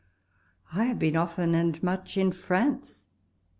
[0.73, 3.05] I have been often and much in France.